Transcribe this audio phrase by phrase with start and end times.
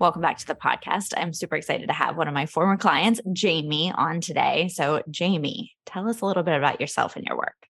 [0.00, 1.12] Welcome back to the podcast.
[1.14, 4.68] I'm super excited to have one of my former clients, Jaime, on today.
[4.72, 7.66] So, Jaime, tell us a little bit about yourself and your work.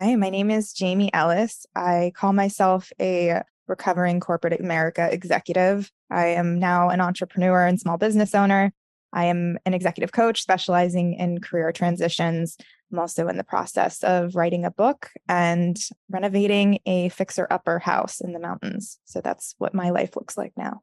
[0.00, 1.66] Hi, my name is Jaime Ellis.
[1.76, 5.92] I call myself a recovering corporate America executive.
[6.10, 8.72] I am now an entrepreneur and small business owner.
[9.12, 12.56] I am an executive coach specializing in career transitions.
[12.90, 15.78] I'm also in the process of writing a book and
[16.08, 18.98] renovating a fixer upper house in the mountains.
[19.04, 20.80] So that's what my life looks like now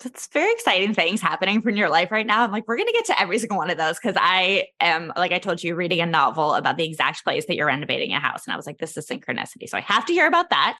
[0.00, 2.44] that's very exciting things happening in your life right now.
[2.44, 5.12] I'm like, we're going to get to every single one of those because I am,
[5.16, 8.20] like I told you, reading a novel about the exact place that you're renovating a
[8.20, 8.46] house.
[8.46, 9.68] And I was like, this is synchronicity.
[9.68, 10.78] So I have to hear about that.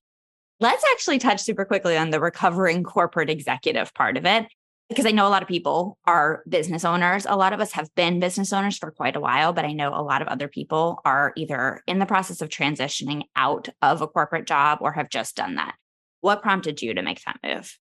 [0.60, 4.46] Let's actually touch super quickly on the recovering corporate executive part of it.
[4.88, 7.26] Because I know a lot of people are business owners.
[7.28, 9.90] A lot of us have been business owners for quite a while, but I know
[9.90, 14.08] a lot of other people are either in the process of transitioning out of a
[14.08, 15.74] corporate job or have just done that.
[16.22, 17.76] What prompted you to make that move?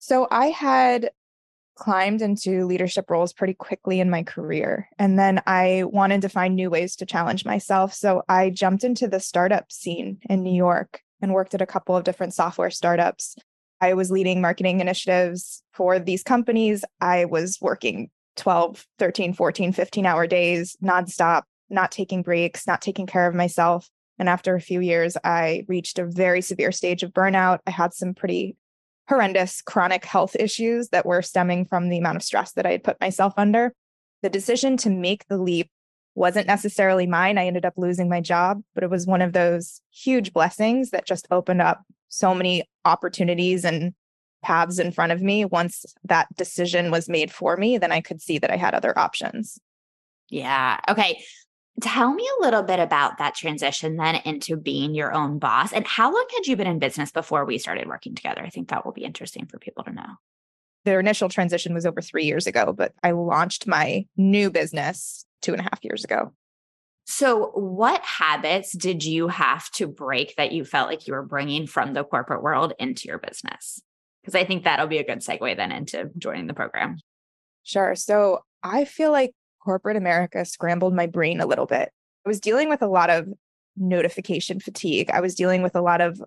[0.00, 1.10] So I had
[1.76, 4.88] climbed into leadership roles pretty quickly in my career.
[4.98, 7.94] And then I wanted to find new ways to challenge myself.
[7.94, 11.96] So I jumped into the startup scene in New York and worked at a couple
[11.96, 13.36] of different software startups.
[13.80, 16.84] I was leading marketing initiatives for these companies.
[17.00, 23.06] I was working 12, 13, 14, 15 hour days nonstop, not taking breaks, not taking
[23.06, 23.88] care of myself.
[24.18, 27.60] And after a few years, I reached a very severe stage of burnout.
[27.66, 28.56] I had some pretty
[29.10, 32.84] horrendous chronic health issues that were stemming from the amount of stress that I had
[32.84, 33.74] put myself under.
[34.22, 35.68] The decision to make the leap
[36.14, 37.36] wasn't necessarily mine.
[37.36, 41.06] I ended up losing my job, but it was one of those huge blessings that
[41.06, 43.94] just opened up so many opportunities and
[44.44, 45.44] paths in front of me.
[45.44, 48.96] Once that decision was made for me, then I could see that I had other
[48.96, 49.58] options.
[50.28, 50.78] Yeah.
[50.88, 51.20] Okay.
[51.80, 55.72] Tell me a little bit about that transition then into being your own boss.
[55.72, 58.42] And how long had you been in business before we started working together?
[58.42, 60.16] I think that will be interesting for people to know.
[60.84, 65.52] Their initial transition was over three years ago, but I launched my new business two
[65.52, 66.32] and a half years ago.
[67.04, 71.66] So, what habits did you have to break that you felt like you were bringing
[71.66, 73.82] from the corporate world into your business?
[74.22, 76.98] Because I think that'll be a good segue then into joining the program.
[77.64, 77.94] Sure.
[77.94, 81.90] So, I feel like corporate America scrambled my brain a little bit.
[82.24, 83.28] I was dealing with a lot of
[83.76, 85.10] notification fatigue.
[85.10, 86.20] I was dealing with a lot of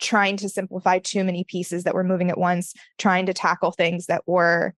[0.00, 4.06] trying to simplify too many pieces that were moving at once, trying to tackle things
[4.06, 4.74] that were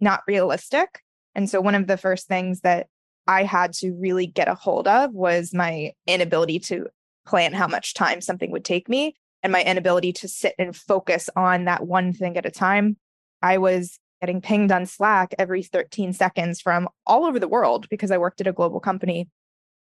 [0.00, 1.02] not realistic.
[1.34, 2.88] And so, one of the first things that
[3.26, 6.86] I had to really get a hold of was my inability to
[7.26, 11.28] plan how much time something would take me and my inability to sit and focus
[11.36, 12.96] on that one thing at a time.
[13.42, 18.10] I was getting pinged on Slack every 13 seconds from all over the world because
[18.10, 19.28] I worked at a global company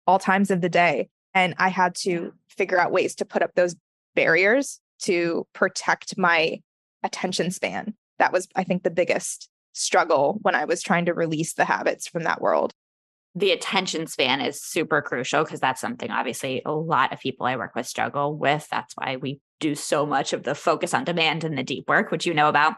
[0.06, 1.09] all times of the day.
[1.34, 3.75] And I had to figure out ways to put up those
[4.15, 6.60] barriers to protect my
[7.03, 7.94] attention span.
[8.21, 12.06] That was, I think, the biggest struggle when I was trying to release the habits
[12.06, 12.72] from that world.
[13.34, 17.56] The attention span is super crucial because that's something obviously a lot of people I
[17.56, 18.69] work with struggle with.
[18.71, 22.12] That's why we do so much of the focus on demand and the deep work,
[22.12, 22.75] which you know about.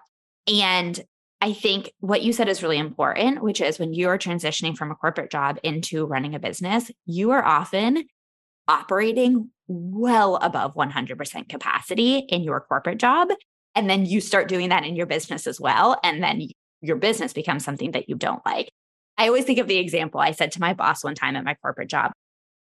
[0.48, 0.98] And
[1.40, 4.94] I think what you said is really important, which is when you're transitioning from a
[4.94, 8.04] corporate job into running a business, you are often
[8.68, 13.28] operating well above 100% capacity in your corporate job.
[13.74, 15.98] And then you start doing that in your business as well.
[16.04, 16.46] And then
[16.82, 18.70] your business becomes something that you don't like.
[19.16, 21.54] I always think of the example I said to my boss one time at my
[21.54, 22.12] corporate job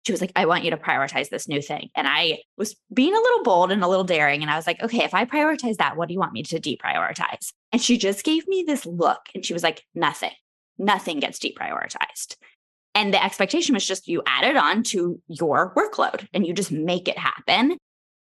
[0.06, 1.90] she was like, I want you to prioritize this new thing.
[1.94, 4.42] And I was being a little bold and a little daring.
[4.42, 6.58] And I was like, okay, if I prioritize that, what do you want me to
[6.58, 7.52] deprioritize?
[7.72, 10.32] And she just gave me this look and she was like, nothing,
[10.78, 12.36] nothing gets deprioritized.
[12.94, 16.72] And the expectation was just you add it on to your workload and you just
[16.72, 17.76] make it happen.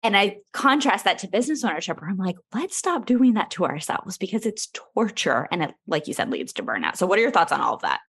[0.02, 3.64] And I contrast that to business ownership where I'm like, let's stop doing that to
[3.64, 5.49] ourselves because it's torture.
[5.50, 6.96] And it, like you said, leads to burnout.
[6.96, 8.00] So, what are your thoughts on all of that?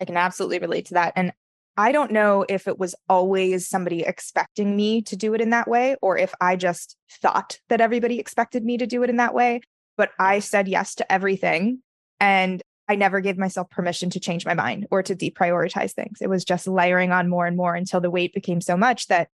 [0.00, 1.12] I can absolutely relate to that.
[1.16, 1.32] And
[1.76, 5.68] I don't know if it was always somebody expecting me to do it in that
[5.68, 9.34] way or if I just thought that everybody expected me to do it in that
[9.34, 9.60] way.
[9.96, 11.80] But I said yes to everything.
[12.20, 16.18] And I never gave myself permission to change my mind or to deprioritize things.
[16.20, 19.28] It was just layering on more and more until the weight became so much that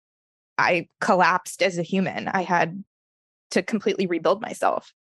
[0.58, 2.28] I collapsed as a human.
[2.28, 2.84] I had
[3.52, 4.92] to completely rebuild myself.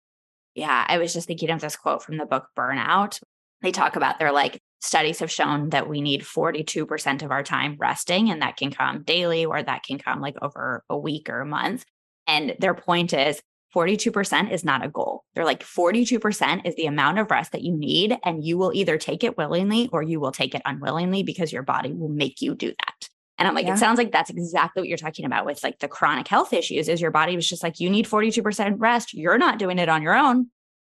[0.55, 3.21] Yeah, I was just thinking of this quote from the book Burnout.
[3.63, 7.77] They talk about they're like studies have shown that we need 42% of our time
[7.79, 11.41] resting and that can come daily or that can come like over a week or
[11.41, 11.85] a month.
[12.27, 13.41] And their point is
[13.75, 15.25] 42% is not a goal.
[15.35, 18.97] They're like 42% is the amount of rest that you need and you will either
[18.97, 22.55] take it willingly or you will take it unwillingly because your body will make you
[22.55, 23.09] do that.
[23.39, 23.75] And I'm like, yeah.
[23.75, 26.89] it sounds like that's exactly what you're talking about with like the chronic health issues
[26.89, 29.13] is your body was just like, you need 42% rest.
[29.13, 30.51] You're not doing it on your own.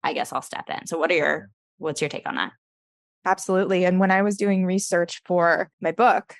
[0.03, 0.87] I guess I'll step in.
[0.87, 1.49] So what are your,
[1.79, 2.53] what's your take on that?
[3.25, 3.85] Absolutely.
[3.85, 6.35] And when I was doing research for my book,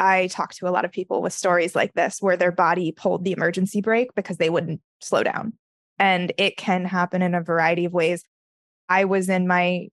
[0.00, 3.24] I talked to a lot of people with stories like this where their body pulled
[3.24, 5.54] the emergency brake because they wouldn't slow down.
[5.98, 8.22] And it can happen in a variety of ways.
[8.88, 9.88] I was in my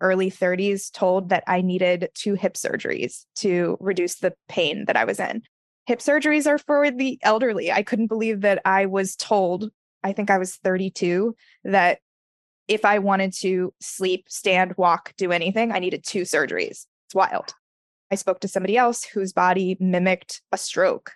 [0.00, 5.04] early 30s told that I needed two hip surgeries to reduce the pain that I
[5.04, 5.42] was in.
[5.86, 7.72] Hip surgeries are for the elderly.
[7.72, 9.70] I couldn't believe that I was told,
[10.04, 11.98] I think I was 32, that
[12.68, 16.86] if I wanted to sleep, stand, walk, do anything, I needed two surgeries.
[17.06, 17.54] It's wild.
[18.10, 21.12] I spoke to somebody else whose body mimicked a stroke,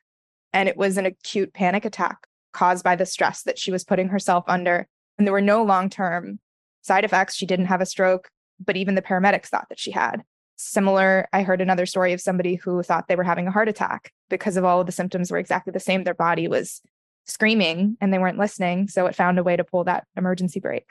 [0.53, 4.09] and it was an acute panic attack caused by the stress that she was putting
[4.09, 4.87] herself under.
[5.17, 6.41] And there were no long term
[6.83, 7.35] side effects.
[7.35, 8.29] She didn't have a stroke
[8.65, 10.23] but even the paramedics thought that she had.
[10.57, 14.13] Similar, I heard another story of somebody who thought they were having a heart attack
[14.29, 16.05] because of all of the symptoms were exactly the same.
[16.05, 16.81] Their body was
[17.25, 18.89] screaming and they weren't listening.
[18.89, 20.91] So it found a way to pull that emergency brake.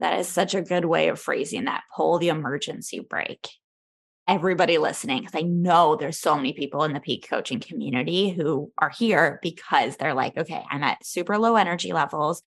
[0.00, 3.48] That is such a good way of phrasing that pull the emergency brake.
[4.28, 8.70] Everybody listening, because I know there's so many people in the peak coaching community who
[8.78, 12.42] are here because they're like, okay, I'm at super low energy levels.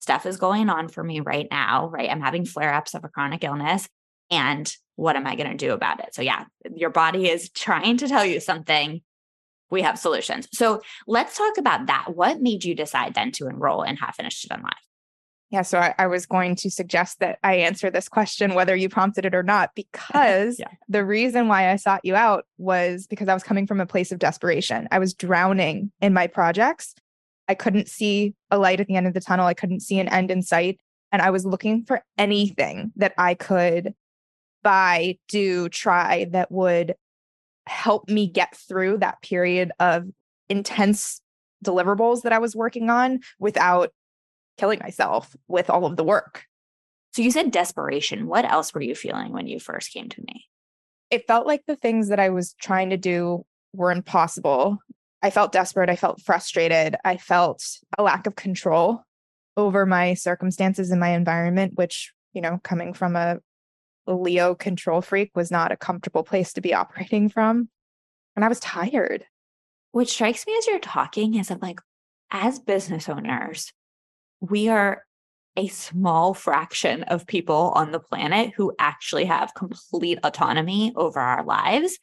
[0.00, 2.10] Stuff is going on for me right now, right?
[2.10, 3.88] I'm having flare ups of a chronic illness
[4.30, 6.14] and what am I going to do about it?
[6.14, 6.44] So, yeah,
[6.74, 9.02] your body is trying to tell you something.
[9.70, 10.48] We have solutions.
[10.52, 12.14] So, let's talk about that.
[12.14, 14.85] What made you decide then to enroll in Half Finished to Done Live?
[15.50, 18.88] Yeah, so I, I, was going to suggest that I answer this question whether you
[18.88, 20.66] prompted it or not, because yeah.
[20.88, 24.10] the reason why I sought you out was because I was coming from a place
[24.10, 24.88] of desperation.
[24.90, 26.94] I was drowning in my projects.
[27.48, 29.46] I couldn't see a light at the end of the tunnel.
[29.46, 30.80] I couldn't see an end in sight.
[31.12, 33.94] And I was looking for anything that I could
[34.64, 36.96] buy, do, try that would
[37.66, 40.06] help me get through that period of
[40.48, 41.20] intense
[41.64, 43.92] deliverables that I was working on without
[44.56, 46.44] killing myself with all of the work.
[47.14, 48.26] So you said desperation.
[48.26, 50.46] What else were you feeling when you first came to me?
[51.10, 54.78] It felt like the things that I was trying to do were impossible.
[55.22, 55.88] I felt desperate.
[55.88, 56.96] I felt frustrated.
[57.04, 57.64] I felt
[57.96, 59.02] a lack of control
[59.56, 63.38] over my circumstances and my environment, which, you know, coming from a
[64.06, 67.68] Leo control freak was not a comfortable place to be operating from.
[68.34, 69.24] And I was tired.
[69.92, 71.80] What strikes me as you're talking is I'm like,
[72.30, 73.72] as business owners,
[74.40, 75.02] we are
[75.56, 81.44] a small fraction of people on the planet who actually have complete autonomy over our
[81.44, 81.98] lives.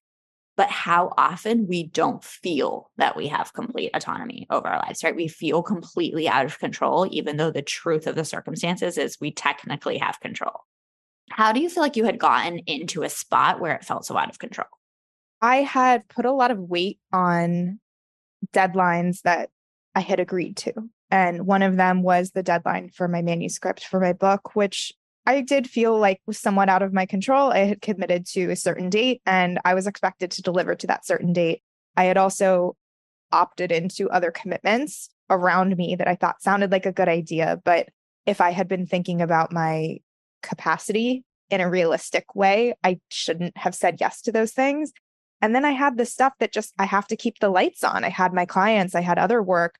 [0.55, 5.15] But how often we don't feel that we have complete autonomy over our lives, right?
[5.15, 9.31] We feel completely out of control, even though the truth of the circumstances is we
[9.31, 10.61] technically have control.
[11.31, 14.15] How do you feel like you had gotten into a spot where it felt so
[14.15, 14.67] out of control?
[15.41, 17.79] I had put a lot of weight on
[18.53, 19.49] deadlines that
[19.95, 20.73] I had agreed to.
[21.11, 24.91] And one of them was the deadline for my manuscript for my book, which
[25.25, 27.51] I did feel like was somewhat out of my control.
[27.51, 31.05] I had committed to a certain date and I was expected to deliver to that
[31.05, 31.61] certain date.
[31.95, 32.75] I had also
[33.31, 37.61] opted into other commitments around me that I thought sounded like a good idea.
[37.63, 37.89] But
[38.25, 39.99] if I had been thinking about my
[40.41, 44.91] capacity in a realistic way, I shouldn't have said yes to those things.
[45.41, 48.03] And then I had the stuff that just I have to keep the lights on.
[48.03, 49.77] I had my clients, I had other work,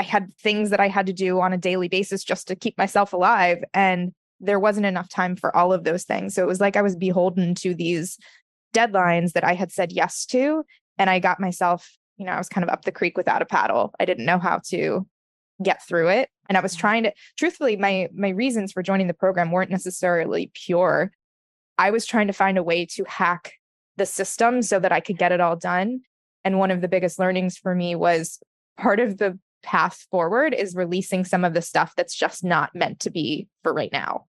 [0.00, 2.78] I had things that I had to do on a daily basis just to keep
[2.78, 3.62] myself alive.
[3.74, 6.34] And there wasn't enough time for all of those things.
[6.34, 8.18] So it was like I was beholden to these
[8.72, 10.64] deadlines that I had said yes to.
[10.96, 13.46] And I got myself, you know, I was kind of up the creek without a
[13.46, 13.92] paddle.
[14.00, 15.06] I didn't know how to
[15.62, 16.80] get through it and i was mm-hmm.
[16.80, 21.12] trying to truthfully my my reasons for joining the program weren't necessarily pure
[21.76, 23.52] i was trying to find a way to hack
[23.98, 26.00] the system so that i could get it all done
[26.44, 28.40] and one of the biggest learnings for me was
[28.78, 33.00] part of the path forward is releasing some of the stuff that's just not meant
[33.00, 34.24] to be for right now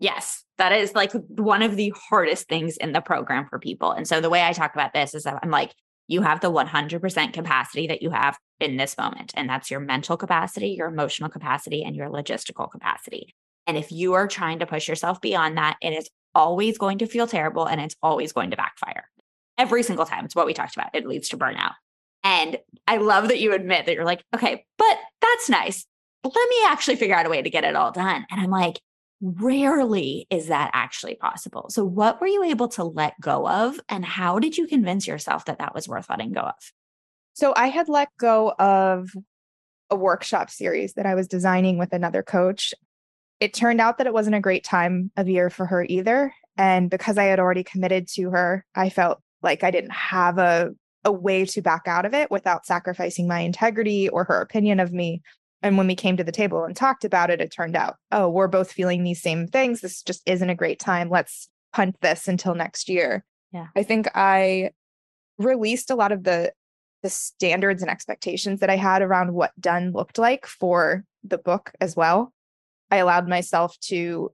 [0.00, 3.92] Yes, that is like one of the hardest things in the program for people.
[3.92, 5.74] And so the way I talk about this is I'm like,
[6.08, 9.32] you have the 100% capacity that you have in this moment.
[9.36, 13.34] And that's your mental capacity, your emotional capacity, and your logistical capacity.
[13.66, 17.06] And if you are trying to push yourself beyond that, it is always going to
[17.06, 19.04] feel terrible and it's always going to backfire.
[19.58, 20.24] Every single time.
[20.24, 20.94] It's what we talked about.
[20.94, 21.74] It leads to burnout.
[22.40, 25.86] And I love that you admit that you're like, okay, but that's nice.
[26.24, 28.26] let me actually figure out a way to get it all done.
[28.30, 28.80] And I'm like,
[29.20, 31.66] rarely is that actually possible.
[31.70, 33.78] So, what were you able to let go of?
[33.88, 36.72] And how did you convince yourself that that was worth letting go of?
[37.34, 39.10] So, I had let go of
[39.90, 42.72] a workshop series that I was designing with another coach.
[43.40, 46.32] It turned out that it wasn't a great time of year for her either.
[46.56, 50.70] And because I had already committed to her, I felt like I didn't have a,
[51.04, 54.92] a way to back out of it without sacrificing my integrity or her opinion of
[54.92, 55.22] me.
[55.62, 58.28] And when we came to the table and talked about it, it turned out, oh,
[58.28, 59.80] we're both feeling these same things.
[59.80, 61.10] This just isn't a great time.
[61.10, 63.24] Let's punt this until next year.
[63.52, 63.66] Yeah.
[63.76, 64.70] I think I
[65.38, 66.52] released a lot of the
[67.02, 71.72] the standards and expectations that I had around what done looked like for the book
[71.80, 72.32] as well.
[72.90, 74.32] I allowed myself to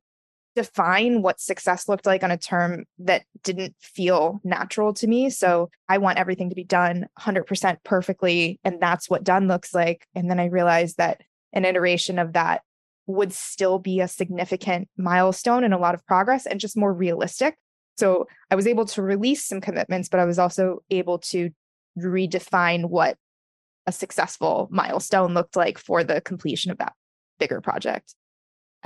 [0.56, 5.30] define what success looked like on a term that didn't feel natural to me.
[5.30, 8.58] So I want everything to be done 100% perfectly.
[8.64, 10.06] And that's what done looks like.
[10.14, 11.20] And then I realized that
[11.52, 12.62] an iteration of that
[13.06, 17.56] would still be a significant milestone and a lot of progress and just more realistic.
[17.98, 21.50] So I was able to release some commitments, but I was also able to
[21.98, 23.16] redefine what
[23.86, 26.94] a successful milestone looked like for the completion of that
[27.38, 28.14] bigger project.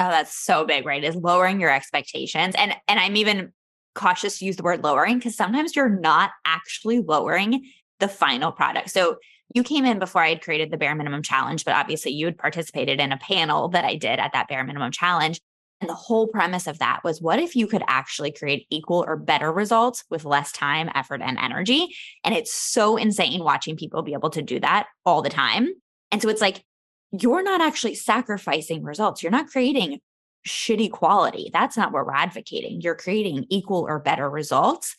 [0.01, 1.05] Oh, that's so big, right?
[1.05, 2.55] Is lowering your expectations.
[2.57, 3.53] And and I'm even
[3.95, 8.89] cautious to use the word lowering because sometimes you're not actually lowering the final product.
[8.91, 9.19] So
[9.55, 12.39] you came in before I had created the bare minimum challenge, but obviously you had
[12.39, 15.39] participated in a panel that I did at that bare minimum challenge.
[15.83, 19.17] And the whole premise of that was what if you could actually create equal or
[19.17, 21.89] better results with less time, effort, and energy?
[22.25, 25.69] And it's so insane watching people be able to do that all the time.
[26.11, 26.65] And so it's like,
[27.13, 29.23] you're not actually sacrificing results.
[29.23, 30.01] You're not creating
[30.47, 31.51] shitty quality.
[31.53, 32.81] That's not what we're advocating.
[32.81, 34.97] You're creating equal or better results,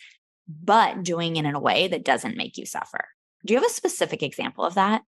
[0.48, 3.06] but doing it in a way that doesn't make you suffer.
[3.46, 5.02] Do you have a specific example of that?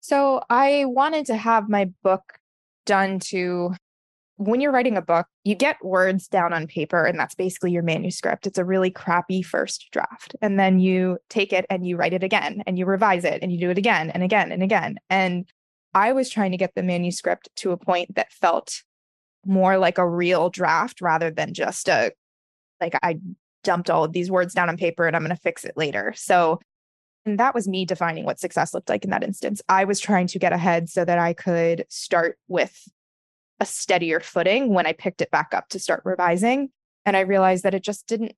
[0.00, 2.34] So I wanted to have my book
[2.84, 3.74] done to
[4.36, 7.84] when you're writing a book, you get words down on paper, and that's basically your
[7.84, 8.46] manuscript.
[8.46, 10.34] It's a really crappy first draft.
[10.42, 13.52] And then you take it and you write it again and you revise it and
[13.52, 14.98] you do it again and again and again.
[15.08, 15.46] And
[15.94, 18.82] I was trying to get the manuscript to a point that felt
[19.46, 22.12] more like a real draft rather than just a
[22.80, 23.18] like I
[23.62, 26.12] dumped all of these words down on paper and I'm going to fix it later.
[26.16, 26.60] So
[27.26, 29.62] and that was me defining what success looked like in that instance.
[29.68, 32.86] I was trying to get ahead so that I could start with
[33.60, 36.70] a steadier footing when I picked it back up to start revising.
[37.06, 38.32] And I realized that it just didn't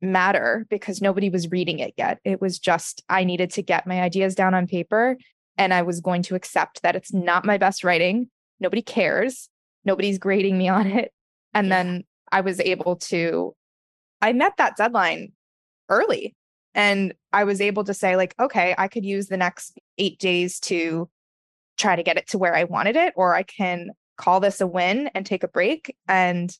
[0.00, 2.18] matter because nobody was reading it yet.
[2.24, 5.16] It was just, I needed to get my ideas down on paper
[5.58, 8.28] and I was going to accept that it's not my best writing.
[8.60, 9.48] Nobody cares.
[9.84, 11.12] Nobody's grading me on it.
[11.54, 11.82] And yeah.
[11.82, 13.54] then I was able to,
[14.20, 15.32] I met that deadline
[15.88, 16.34] early
[16.74, 20.58] and I was able to say, like, okay, I could use the next eight days
[20.60, 21.08] to
[21.76, 24.66] try to get it to where I wanted it, or I can call this a
[24.66, 26.56] win and take a break and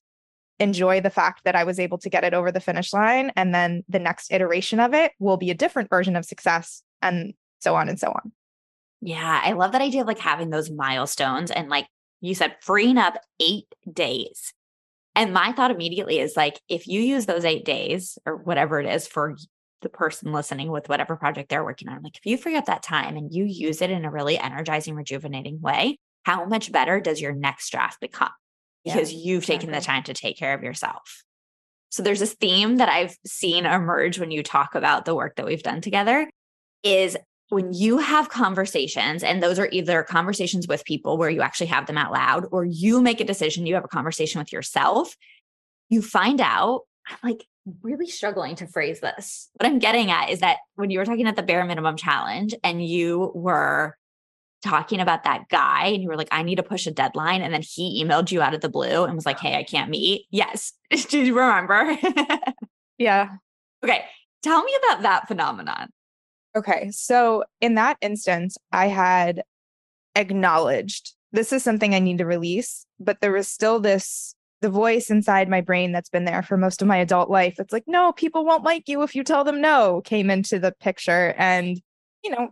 [0.59, 3.33] enjoy the fact that I was able to get it over the finish line.
[3.37, 7.35] And then the next iteration of it will be a different version of success, and
[7.61, 8.33] so on and so on.
[9.05, 11.89] Yeah, I love that idea of like having those milestones and like
[12.21, 14.55] you said, freeing up eight days.
[15.15, 18.87] And my thought immediately is like, if you use those eight days or whatever it
[18.87, 19.37] is for
[19.83, 22.85] the person listening with whatever project they're working on, like if you free up that
[22.85, 27.21] time and you use it in a really energizing, rejuvenating way, how much better does
[27.21, 28.31] your next draft become?
[28.85, 29.67] Because yeah, you've exactly.
[29.67, 31.25] taken the time to take care of yourself.
[31.91, 35.45] So there's this theme that I've seen emerge when you talk about the work that
[35.45, 36.31] we've done together
[36.83, 37.19] is
[37.53, 41.87] when you have conversations, and those are either conversations with people where you actually have
[41.87, 45.15] them out loud, or you make a decision, you have a conversation with yourself,
[45.91, 47.45] you find out, I'm like
[47.83, 49.51] really struggling to phrase this.
[49.55, 52.55] What I'm getting at is that when you were talking at the bare minimum challenge
[52.65, 53.99] and you were
[54.65, 57.43] talking about that guy and you were like, I need to push a deadline.
[57.43, 59.91] And then he emailed you out of the blue and was like, Hey, I can't
[59.91, 60.25] meet.
[60.31, 60.73] Yes.
[61.09, 61.99] Do you remember?
[62.99, 63.29] yeah.
[63.85, 64.05] Okay.
[64.43, 65.91] Tell me about that phenomenon.
[66.55, 66.91] Okay.
[66.91, 69.43] So in that instance, I had
[70.15, 75.11] acknowledged this is something I need to release, but there was still this the voice
[75.11, 77.57] inside my brain that's been there for most of my adult life.
[77.59, 80.73] It's like, no, people won't like you if you tell them no, came into the
[80.73, 81.81] picture and,
[82.23, 82.51] you know,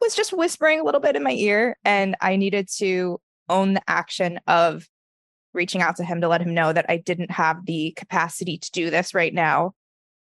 [0.00, 1.76] was just whispering a little bit in my ear.
[1.84, 4.86] And I needed to own the action of
[5.52, 8.70] reaching out to him to let him know that I didn't have the capacity to
[8.70, 9.72] do this right now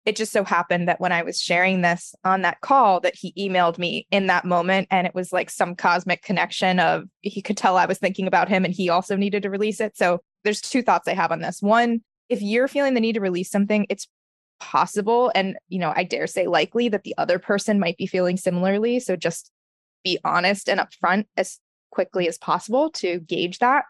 [0.05, 3.33] it just so happened that when I was sharing this on that call that he
[3.37, 7.57] emailed me in that moment and it was like some cosmic connection of he could
[7.57, 9.95] tell I was thinking about him and he also needed to release it.
[9.95, 11.61] So there's two thoughts I have on this.
[11.61, 14.07] One, if you're feeling the need to release something, it's
[14.59, 18.37] possible and you know, I dare say likely that the other person might be feeling
[18.37, 19.51] similarly, so just
[20.03, 21.59] be honest and upfront as
[21.91, 23.85] quickly as possible to gauge that.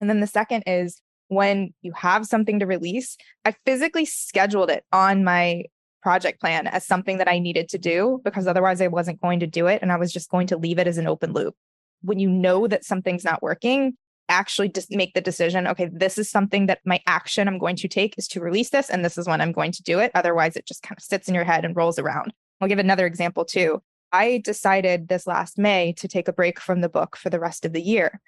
[0.00, 4.84] And then the second is when you have something to release, I physically scheduled it
[4.92, 5.62] on my
[6.02, 9.46] project plan as something that I needed to do because otherwise I wasn't going to
[9.46, 11.54] do it and I was just going to leave it as an open loop.
[12.02, 13.96] When you know that something's not working,
[14.28, 17.88] actually just make the decision okay, this is something that my action I'm going to
[17.88, 20.10] take is to release this and this is when I'm going to do it.
[20.16, 22.32] Otherwise, it just kind of sits in your head and rolls around.
[22.60, 23.80] I'll give another example too.
[24.10, 27.64] I decided this last May to take a break from the book for the rest
[27.64, 28.20] of the year.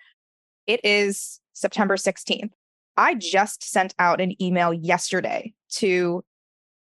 [0.69, 2.51] It is September 16th.
[2.97, 6.23] I just sent out an email yesterday to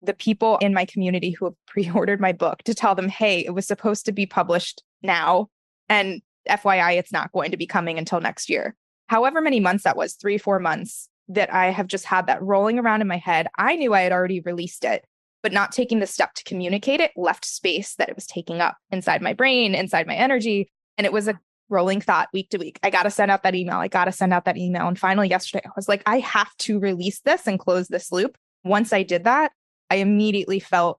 [0.03, 3.45] the people in my community who have pre ordered my book to tell them, hey,
[3.45, 5.49] it was supposed to be published now.
[5.89, 8.77] And FYI, it's not going to be coming until next year.
[9.07, 12.79] However, many months that was, three, four months that I have just had that rolling
[12.79, 13.49] around in my head.
[13.59, 15.07] I knew I had already released it,
[15.43, 18.77] but not taking the step to communicate it left space that it was taking up
[18.91, 20.71] inside my brain, inside my energy.
[20.99, 22.79] And it was a rolling thought week to week.
[22.83, 23.77] I got to send out that email.
[23.77, 24.87] I got to send out that email.
[24.87, 28.37] And finally, yesterday, I was like, I have to release this and close this loop.
[28.65, 29.53] Once I did that,
[29.91, 30.99] I immediately felt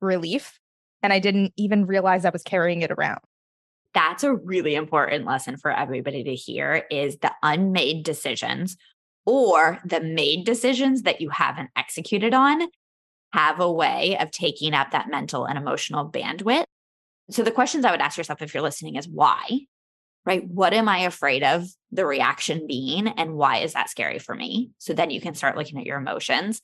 [0.00, 0.58] relief
[1.02, 3.20] and I didn't even realize I was carrying it around.
[3.92, 8.76] That's a really important lesson for everybody to hear is the unmade decisions
[9.26, 12.66] or the made decisions that you haven't executed on
[13.32, 16.64] have a way of taking up that mental and emotional bandwidth.
[17.30, 19.66] So the questions I would ask yourself if you're listening is why?
[20.26, 20.46] Right?
[20.46, 24.70] What am I afraid of the reaction being and why is that scary for me?
[24.78, 26.60] So then you can start looking at your emotions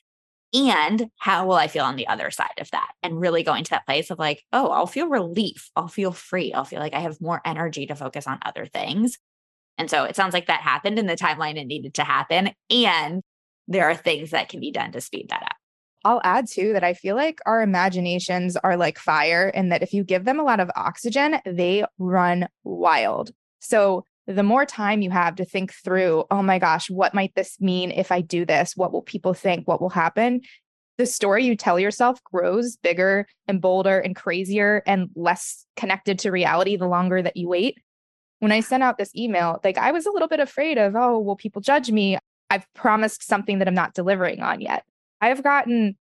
[0.52, 2.90] and how will I feel on the other side of that?
[3.02, 5.70] And really going to that place of like, oh, I'll feel relief.
[5.76, 6.52] I'll feel free.
[6.52, 9.18] I'll feel like I have more energy to focus on other things.
[9.78, 12.50] And so it sounds like that happened in the timeline it needed to happen.
[12.68, 13.22] And
[13.68, 15.56] there are things that can be done to speed that up.
[16.04, 19.92] I'll add too that I feel like our imaginations are like fire, and that if
[19.92, 23.32] you give them a lot of oxygen, they run wild.
[23.60, 27.60] So the more time you have to think through, oh my gosh, what might this
[27.60, 28.76] mean if I do this?
[28.76, 29.66] What will people think?
[29.66, 30.42] What will happen?
[30.98, 36.30] The story you tell yourself grows bigger and bolder and crazier and less connected to
[36.30, 37.78] reality the longer that you wait.
[38.40, 41.18] When I sent out this email, like I was a little bit afraid of, oh,
[41.18, 42.18] will people judge me?
[42.50, 44.84] I've promised something that I'm not delivering on yet.
[45.20, 45.96] I have gotten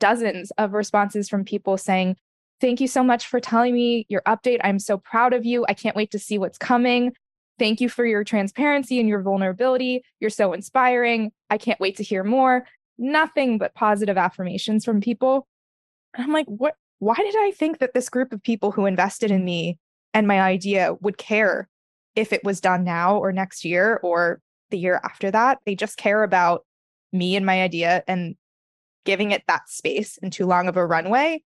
[0.00, 2.16] dozens of responses from people saying,
[2.64, 4.58] Thank you so much for telling me your update.
[4.64, 5.66] I'm so proud of you.
[5.68, 7.12] I can't wait to see what's coming.
[7.58, 10.02] Thank you for your transparency and your vulnerability.
[10.18, 11.30] You're so inspiring.
[11.50, 12.66] I can't wait to hear more.
[12.96, 15.46] Nothing but positive affirmations from people.
[16.14, 16.74] And I'm like, what?
[17.00, 19.76] Why did I think that this group of people who invested in me
[20.14, 21.68] and my idea would care
[22.16, 25.58] if it was done now or next year or the year after that?
[25.66, 26.64] They just care about
[27.12, 28.36] me and my idea and
[29.04, 31.42] giving it that space and too long of a runway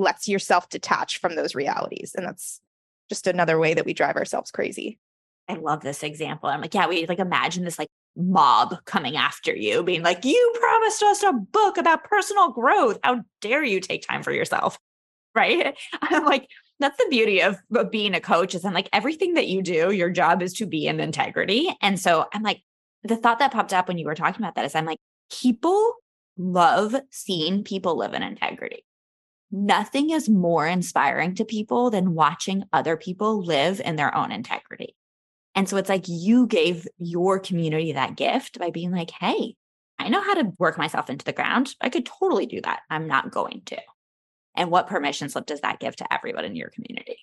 [0.00, 2.12] lets yourself detach from those realities.
[2.16, 2.60] And that's
[3.08, 4.98] just another way that we drive ourselves crazy.
[5.48, 6.48] I love this example.
[6.48, 10.54] I'm like, yeah, we like imagine this like mob coming after you, being like, you
[10.58, 12.98] promised us a book about personal growth.
[13.02, 14.78] How dare you take time for yourself?
[15.32, 15.78] Right.
[16.02, 16.48] I'm like,
[16.80, 19.92] that's the beauty of, of being a coach is I'm like, everything that you do,
[19.92, 21.72] your job is to be in integrity.
[21.80, 22.62] And so I'm like,
[23.04, 24.98] the thought that popped up when you were talking about that is I'm like,
[25.30, 25.94] people
[26.36, 28.84] love seeing people live in integrity.
[29.52, 34.94] Nothing is more inspiring to people than watching other people live in their own integrity.
[35.54, 39.56] And so it's like you gave your community that gift by being like, hey,
[39.98, 41.74] I know how to work myself into the ground.
[41.80, 42.80] I could totally do that.
[42.88, 43.78] I'm not going to.
[44.54, 47.18] And what permission slip does that give to everyone in your community?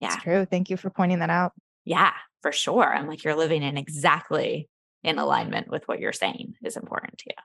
[0.00, 0.10] Yeah.
[0.10, 0.44] That's true.
[0.44, 1.52] Thank you for pointing that out.
[1.84, 2.92] Yeah, for sure.
[2.92, 4.68] I'm like, you're living in exactly
[5.02, 7.42] in alignment with what you're saying is important to you.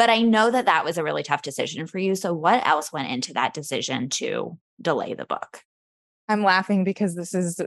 [0.00, 2.14] But I know that that was a really tough decision for you.
[2.14, 5.60] So, what else went into that decision to delay the book?
[6.26, 7.60] I'm laughing because this is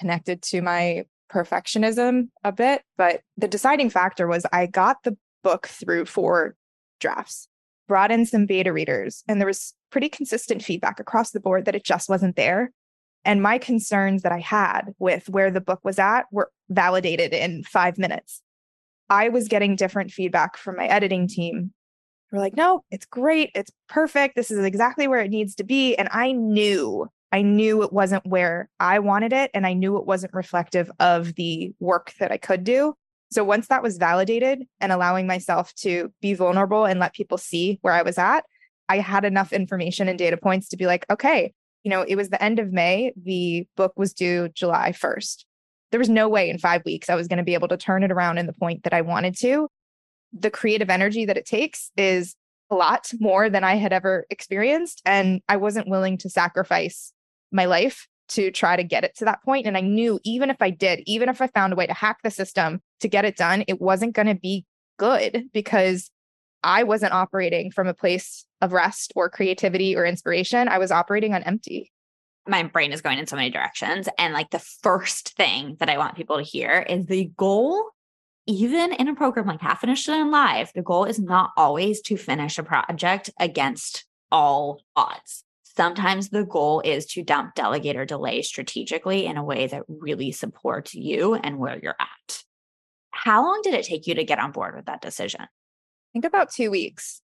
[0.00, 5.68] connected to my perfectionism a bit, but the deciding factor was I got the book
[5.68, 6.56] through four
[6.98, 7.46] drafts,
[7.86, 11.76] brought in some beta readers, and there was pretty consistent feedback across the board that
[11.76, 12.72] it just wasn't there.
[13.24, 17.62] And my concerns that I had with where the book was at were validated in
[17.62, 18.42] five minutes.
[19.12, 21.74] I was getting different feedback from my editing team.
[22.30, 23.50] We're like, no, it's great.
[23.54, 24.36] It's perfect.
[24.36, 25.94] This is exactly where it needs to be.
[25.96, 29.50] And I knew I knew it wasn't where I wanted it.
[29.52, 32.94] And I knew it wasn't reflective of the work that I could do.
[33.30, 37.78] So once that was validated and allowing myself to be vulnerable and let people see
[37.82, 38.44] where I was at,
[38.88, 41.52] I had enough information and data points to be like, okay,
[41.84, 43.12] you know, it was the end of May.
[43.22, 45.44] The book was due July 1st.
[45.92, 48.02] There was no way in five weeks I was going to be able to turn
[48.02, 49.68] it around in the point that I wanted to.
[50.32, 52.34] The creative energy that it takes is
[52.70, 55.02] a lot more than I had ever experienced.
[55.04, 57.12] And I wasn't willing to sacrifice
[57.52, 59.66] my life to try to get it to that point.
[59.66, 62.18] And I knew even if I did, even if I found a way to hack
[62.24, 64.64] the system to get it done, it wasn't going to be
[64.98, 66.10] good because
[66.62, 70.68] I wasn't operating from a place of rest or creativity or inspiration.
[70.68, 71.91] I was operating on empty.
[72.46, 74.08] My brain is going in so many directions.
[74.18, 77.90] And like the first thing that I want people to hear is the goal,
[78.46, 82.00] even in a program like Half Finished to Done Live, the goal is not always
[82.02, 85.44] to finish a project against all odds.
[85.62, 90.32] Sometimes the goal is to dump, delegate, or delay strategically in a way that really
[90.32, 92.42] supports you and where you're at.
[93.10, 95.46] How long did it take you to get on board with that decision?
[96.12, 97.20] think about two weeks.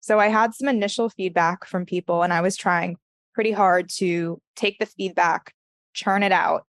[0.00, 2.96] So I had some initial feedback from people, and I was trying
[3.38, 5.54] pretty hard to take the feedback,
[5.94, 6.66] churn it out,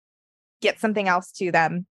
[0.61, 1.85] get something else to them.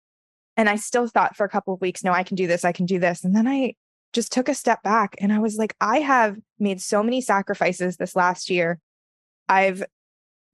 [0.57, 2.73] And I still thought for a couple of weeks, no, I can do this, I
[2.73, 3.23] can do this.
[3.23, 3.75] And then I
[4.15, 7.99] just took a step back and I was like, I have made so many sacrifices
[7.99, 8.79] this last year.
[9.47, 9.85] I've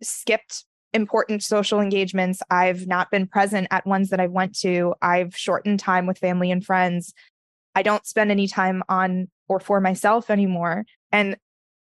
[0.02, 2.42] skipped important social engagements.
[2.50, 4.96] I've not been present at ones that I went to.
[5.00, 7.14] I've shortened time with family and friends.
[7.76, 10.86] I don't spend any time on or for myself anymore.
[11.12, 11.36] And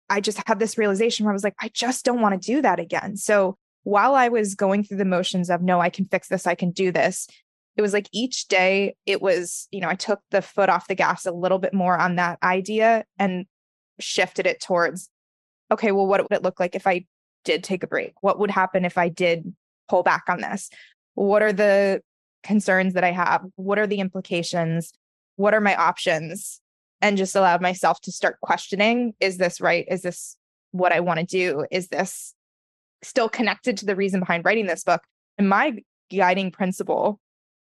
[0.10, 2.62] I just had this realization where I was like, I just don't want to do
[2.62, 3.18] that again.
[3.18, 6.56] So while I was going through the motions of, no, I can fix this, I
[6.56, 7.28] can do this,
[7.78, 10.96] it was like each day it was, you know, I took the foot off the
[10.96, 13.46] gas a little bit more on that idea and
[14.00, 15.10] shifted it towards,
[15.72, 17.06] okay, well, what would it look like if I
[17.46, 18.14] did take a break?
[18.22, 19.54] What would happen if I did
[19.88, 20.70] pull back on this?
[21.14, 22.02] What are the
[22.44, 23.46] concerns that I have?
[23.56, 24.92] What are the implications?
[25.40, 26.60] what are my options
[27.02, 29.86] and just allowed myself to start questioning is this right?
[29.90, 30.38] Is this
[30.72, 31.66] what i want to do?
[31.72, 32.34] Is this
[33.02, 35.02] still connected to the reason behind writing this book?
[35.38, 35.78] And my
[36.12, 37.20] guiding principle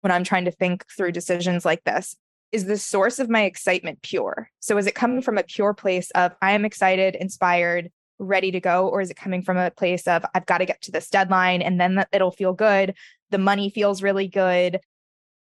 [0.01, 2.15] when i'm trying to think through decisions like this
[2.51, 4.49] is the source of my excitement pure.
[4.59, 8.59] So is it coming from a pure place of i am excited inspired ready to
[8.59, 11.09] go or is it coming from a place of i've got to get to this
[11.09, 12.95] deadline and then it'll feel good.
[13.29, 14.79] The money feels really good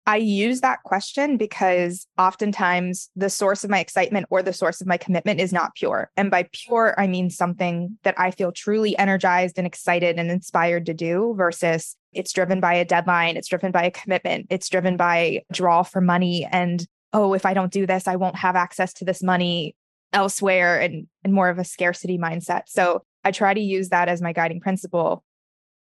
[0.09, 4.87] I use that question because oftentimes the source of my excitement or the source of
[4.87, 6.13] my commitment is not pure.
[6.17, 10.87] And by pure, I mean something that I feel truly energized and excited and inspired
[10.87, 14.97] to do versus it's driven by a deadline, it's driven by a commitment, it's driven
[14.97, 16.47] by draw for money.
[16.53, 19.75] And oh, if I don't do this, I won't have access to this money
[20.13, 22.63] elsewhere and, and more of a scarcity mindset.
[22.69, 25.25] So I try to use that as my guiding principle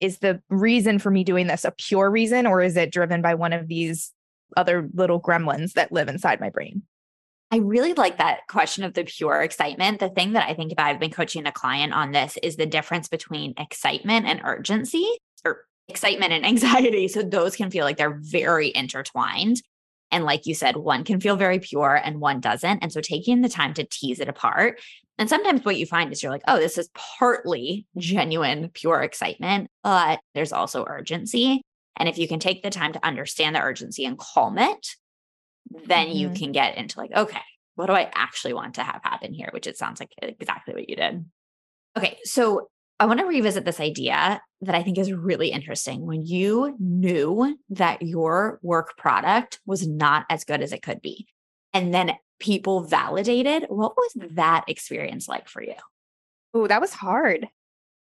[0.00, 3.34] is the reason for me doing this a pure reason or is it driven by
[3.34, 4.12] one of these
[4.56, 6.82] other little gremlins that live inside my brain?
[7.52, 9.98] I really like that question of the pure excitement.
[9.98, 12.66] The thing that I think about, I've been coaching a client on this is the
[12.66, 17.08] difference between excitement and urgency or excitement and anxiety.
[17.08, 19.62] So those can feel like they're very intertwined.
[20.12, 22.80] And like you said, one can feel very pure and one doesn't.
[22.80, 24.80] And so taking the time to tease it apart.
[25.20, 29.68] And sometimes what you find is you're like, oh, this is partly genuine, pure excitement,
[29.84, 31.60] but there's also urgency.
[31.98, 34.96] And if you can take the time to understand the urgency and calm it,
[35.86, 36.16] then mm-hmm.
[36.16, 37.42] you can get into like, okay,
[37.74, 39.50] what do I actually want to have happen here?
[39.52, 41.26] Which it sounds like exactly what you did.
[41.98, 42.18] Okay.
[42.24, 46.06] So I want to revisit this idea that I think is really interesting.
[46.06, 51.26] When you knew that your work product was not as good as it could be,
[51.74, 55.74] and then people validated, what was that experience like for you?
[56.52, 57.46] Oh, that was hard.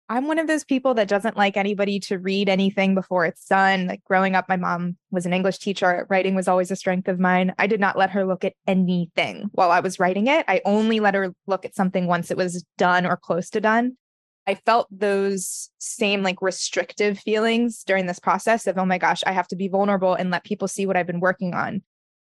[0.10, 3.88] I'm one of those people that doesn't like anybody to read anything before it's done.
[3.88, 6.06] Like growing up, my mom was an English teacher.
[6.10, 7.54] Writing was always a strength of mine.
[7.58, 10.43] I did not let her look at anything while I was writing it.
[10.48, 13.98] I only let her look at something once it was done or close to done.
[14.46, 19.32] I felt those same like restrictive feelings during this process of, oh my gosh, I
[19.32, 21.82] have to be vulnerable and let people see what I've been working on.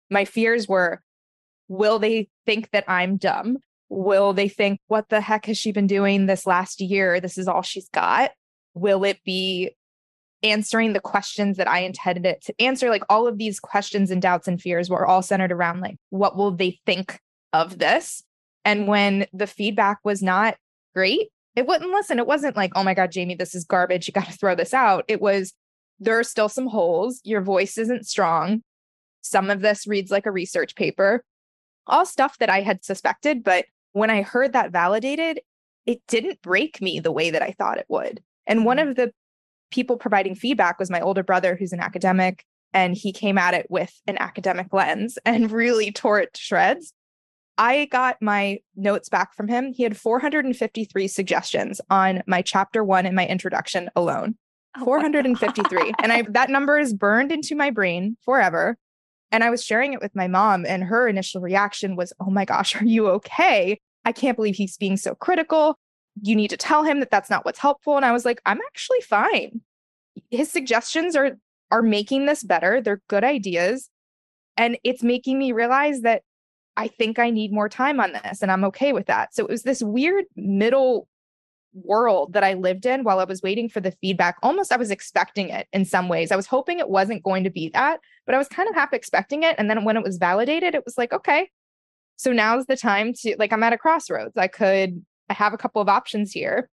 [0.10, 1.02] My fears were,
[1.70, 3.60] will they think that I'm dumb?
[3.88, 7.22] Will they think, what the heck has she been doing this last year?
[7.22, 8.32] This is all she's got.
[8.74, 9.76] Will it be
[10.44, 12.90] answering the questions that I intended it to answer?
[12.90, 16.36] Like all of these questions and doubts and fears were all centered around like, what
[16.36, 17.20] will they think
[17.54, 18.24] of this?
[18.66, 20.58] And when the feedback was not
[20.94, 22.20] great, it wouldn't listen.
[22.20, 24.08] It wasn't like, oh my God, Jaime, this is garbage.
[24.08, 25.06] You got to throw this out.
[25.08, 25.54] It was,
[26.00, 27.22] there are still some holes.
[27.24, 28.64] Your voice isn't strong.
[29.22, 31.24] Some of this reads like a research paper,
[31.90, 33.44] all stuff that I had suspected.
[33.44, 35.42] But when I heard that validated,
[35.86, 38.22] it didn't break me the way that I thought it would.
[38.48, 38.90] And one mm-hmm.
[38.90, 39.14] of the
[39.72, 43.68] people providing feedback was my older brother, who's an academic, and he came at it
[43.70, 46.94] with an academic lens and really tore it to shreds.
[47.58, 49.74] I got my notes back from him.
[49.74, 54.38] He had 453 suggestions on my chapter one and my introduction alone.
[54.78, 55.94] Oh 453.
[56.02, 58.78] and I that number is burned into my brain forever.
[59.32, 62.46] And I was sharing it with my mom, and her initial reaction was, Oh my
[62.46, 63.80] gosh, are you okay?
[64.06, 65.78] I can't believe he's being so critical.
[66.22, 67.96] You need to tell him that that's not what's helpful.
[67.96, 69.62] And I was like, I'm actually fine.
[70.32, 71.38] his suggestions are
[71.72, 72.82] are making this better.
[72.82, 73.90] They're good ideas.
[74.58, 76.24] And it's making me realize that
[76.76, 79.36] I think I need more time on this and I'm okay with that.
[79.36, 81.08] So it was this weird middle
[81.74, 84.38] world that I lived in while I was waiting for the feedback.
[84.42, 86.32] Almost I was expecting it in some ways.
[86.32, 88.94] I was hoping it wasn't going to be that, but I was kind of half
[88.94, 89.56] expecting it.
[89.58, 91.50] And then when it was validated, it was like, okay,
[92.16, 94.36] so now's the time to like, I'm at a crossroads.
[94.36, 96.70] I could, I have a couple of options here.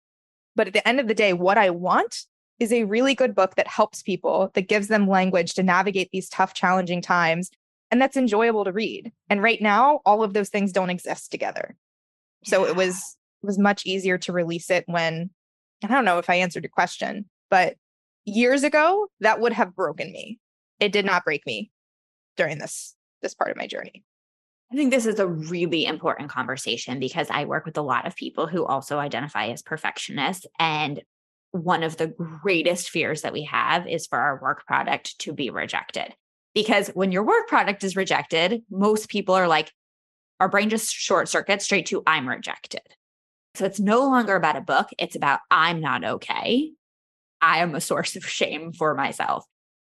[0.55, 2.25] But at the end of the day, what I want
[2.59, 6.29] is a really good book that helps people, that gives them language to navigate these
[6.29, 7.51] tough, challenging times,
[7.91, 9.13] and that's enjoyable to read.
[9.29, 11.77] And right now, all of those things don't exist together.
[12.45, 15.31] So it was it was much easier to release it when
[15.85, 17.77] I don't know if I answered your question, but
[18.25, 20.39] years ago that would have broken me.
[20.81, 21.71] It did not break me
[22.37, 24.05] during this this part of my journey.
[24.73, 28.17] I think this is a really important conversation because I work with a lot of
[28.17, 30.47] people who also identify as perfectionists.
[30.59, 31.03] And
[31.53, 35.51] one of the greatest fears that we have is for our work product to be
[35.51, 36.15] rejected.
[36.53, 39.73] Because when your work product is rejected, most people are like,
[40.41, 42.83] our brain just short circuits straight to, I'm rejected.
[43.57, 46.73] So it's no longer about a book, it's about, I'm not okay.
[47.41, 49.45] I am a source of shame for myself.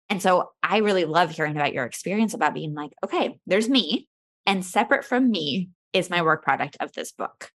[0.08, 4.08] And so I really love hearing about your experience about being like, okay, there's me.
[4.46, 7.50] And separate from me is my work product of this book.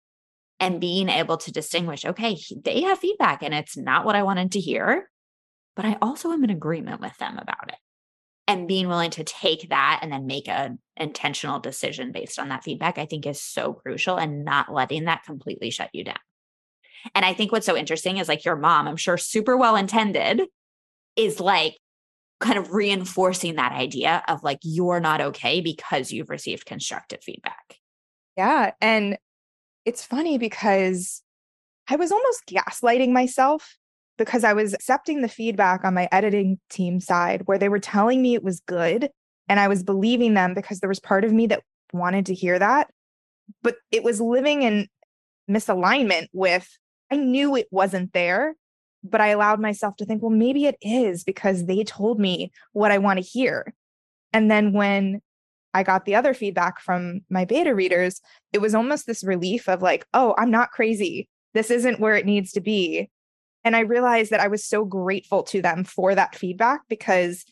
[0.60, 4.52] And being able to distinguish, okay, they have feedback and it's not what I wanted
[4.52, 5.10] to hear,
[5.76, 7.78] but I also am in agreement with them about it.
[8.48, 12.64] And being willing to take that and then make an intentional decision based on that
[12.64, 16.16] feedback, I think is so crucial and not letting that completely shut you down.
[17.14, 20.42] And I think what's so interesting is like your mom, I'm sure super well intended,
[21.14, 21.76] is like
[22.40, 27.76] kind of reinforcing that idea of like you're not okay because you've received constructive feedback.
[28.36, 28.70] Yeah.
[28.80, 29.18] And
[29.84, 31.22] it's funny because
[31.88, 33.76] I was almost gaslighting myself
[34.18, 38.20] because I was accepting the feedback on my editing team side where they were telling
[38.20, 39.10] me it was good.
[39.48, 42.58] And I was believing them because there was part of me that wanted to hear
[42.58, 42.90] that.
[43.62, 44.88] But it was living in
[45.50, 46.68] misalignment with,
[47.10, 48.54] I knew it wasn't there
[49.04, 52.90] but I allowed myself to think, well, maybe it is because they told me what
[52.90, 53.74] I want to hear.
[54.32, 55.20] And then when
[55.74, 58.20] I got the other feedback from my beta readers,
[58.52, 61.28] it was almost this relief of like, oh, I'm not crazy.
[61.54, 63.10] This isn't where it needs to be.
[63.68, 67.44] And I realized that I was so grateful to them for that feedback because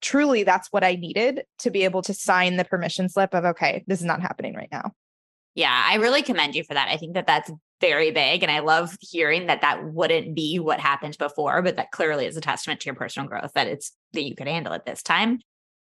[0.00, 3.82] truly that's what I needed to be able to sign the permission slip of, okay,
[3.88, 4.92] this is not happening right now.
[5.56, 6.88] Yeah, I really commend you for that.
[6.88, 8.44] I think that that's very big.
[8.44, 12.36] And I love hearing that that wouldn't be what happened before, but that clearly is
[12.36, 15.40] a testament to your personal growth that it's that you could handle it this time.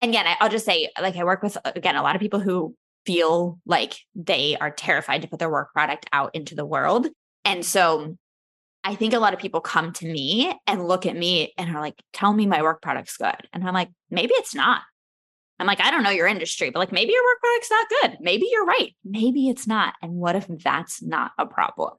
[0.01, 2.75] And again, I'll just say, like, I work with, again, a lot of people who
[3.05, 7.07] feel like they are terrified to put their work product out into the world.
[7.45, 8.17] And so
[8.85, 11.81] I think a lot of people come to me and look at me and are
[11.81, 13.49] like, tell me my work product's good.
[13.53, 14.83] And I'm like, maybe it's not.
[15.59, 18.19] I'm like, I don't know your industry, but like maybe your work product's not good.
[18.21, 18.95] Maybe you're right.
[19.03, 19.95] Maybe it's not.
[20.03, 21.93] And what if that's not a problem?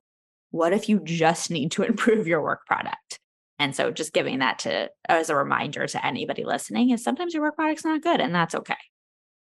[0.52, 3.19] What if you just need to improve your work product?
[3.58, 7.41] And so just giving that to as a reminder to anybody listening is sometimes your
[7.41, 8.76] work product's not good and that's okay.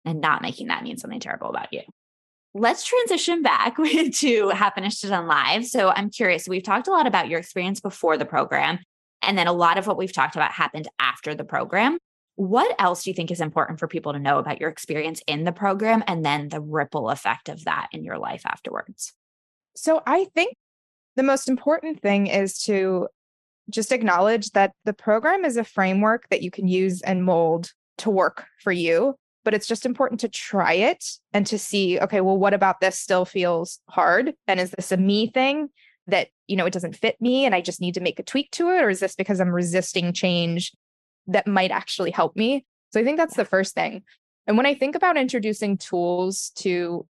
[0.04, 1.82] And not making that mean something terrible about you.
[2.56, 3.78] Let's transition back
[4.14, 5.66] to Half Finished to Done Live.
[5.66, 8.80] So I'm curious, we've talked a lot about your experience before the program.
[9.22, 11.98] And then a lot of what we've talked about happened after the program.
[12.36, 15.44] What else do you think is important for people to know about your experience in
[15.44, 19.14] the program and then the ripple effect of that in your life afterwards?
[19.76, 20.56] So, I think
[21.18, 23.10] the most important thing is to
[23.70, 28.10] just acknowledge that the program is a framework that you can use and mold to
[28.10, 29.16] work for you.
[29.46, 33.00] But it's just important to try it and to see, okay, well, what about this
[33.00, 34.34] still feels hard?
[34.48, 35.70] And is this a me thing
[36.08, 38.52] that, you know, it doesn't fit me and I just need to make a tweak
[38.52, 38.82] to it?
[38.84, 40.74] Or is this because I'm resisting change
[41.30, 42.66] that might actually help me.
[42.92, 44.04] So I think that's the first thing.
[44.48, 47.06] And when I think about introducing tools to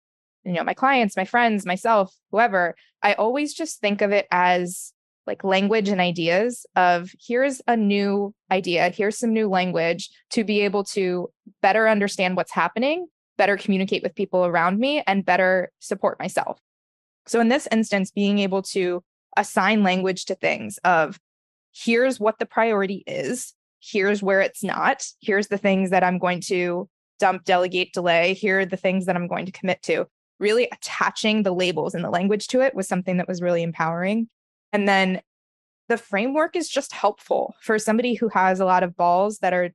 [0.45, 4.93] you know my clients, my friends, myself, whoever, I always just think of it as
[5.27, 10.61] like language and ideas of here's a new idea, here's some new language to be
[10.61, 11.29] able to
[11.61, 13.07] better understand what's happening,
[13.37, 16.59] better communicate with people around me and better support myself.
[17.25, 19.03] So in this instance being able to
[19.37, 21.19] assign language to things of
[21.73, 23.53] here's what the priority is
[23.85, 25.05] here's where it's not.
[25.21, 28.33] Here's the things that I'm going to dump, delegate, delay.
[28.33, 30.07] Here are the things that I'm going to commit to.
[30.39, 34.27] Really attaching the labels and the language to it was something that was really empowering.
[34.75, 35.21] And then
[35.87, 39.69] the framework is just helpful for somebody who has a lot of balls that are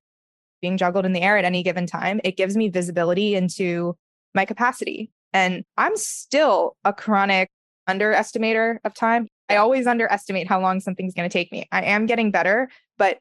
[0.61, 2.21] being juggled in the air at any given time.
[2.23, 3.97] It gives me visibility into
[4.35, 5.11] my capacity.
[5.33, 7.49] And I'm still a chronic
[7.89, 9.29] underestimator of time.
[9.49, 11.67] I always underestimate how long something's going to take me.
[11.73, 13.21] I am getting better, but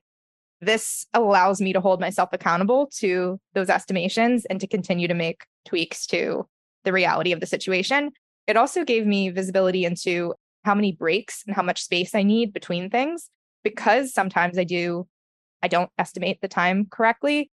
[0.59, 5.45] this allows me to hold myself accountable to those estimations and to continue to make
[5.65, 6.45] tweaks to
[6.83, 8.11] the reality of the situation.
[8.47, 10.33] It also gave me visibility into
[10.69, 13.31] how many breaks and how much space I need between things
[13.63, 15.07] because sometimes I do
[15.63, 17.49] I don't estimate the time correctly.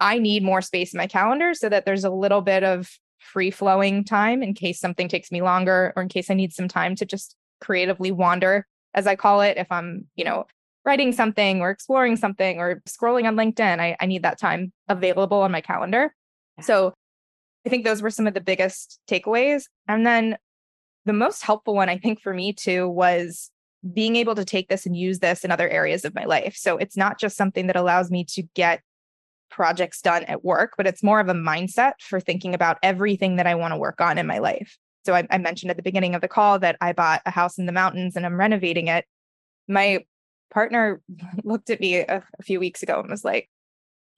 [0.00, 3.52] I need more space in my calendar so that there's a little bit of free
[3.52, 6.96] flowing time in case something takes me longer or in case I need some time
[6.96, 9.56] to just creatively wander, as I call it.
[9.56, 10.46] If I'm, you know,
[10.84, 15.42] writing something or exploring something or scrolling on LinkedIn, I, I need that time available
[15.42, 16.12] on my calendar.
[16.58, 16.64] Yeah.
[16.64, 16.94] So
[17.64, 19.66] I think those were some of the biggest takeaways.
[19.86, 20.36] And then
[21.06, 23.50] the most helpful one, I think, for me too, was
[23.92, 26.54] being able to take this and use this in other areas of my life.
[26.56, 28.82] So it's not just something that allows me to get
[29.50, 33.46] projects done at work, but it's more of a mindset for thinking about everything that
[33.46, 34.78] I want to work on in my life.
[35.04, 37.58] So I, I, mentioned at the beginning of the call that I bought a house
[37.58, 39.06] in the mountains and I'm renovating it.
[39.66, 40.04] My
[40.52, 41.00] partner
[41.44, 43.48] looked at me a, a few weeks ago and was like,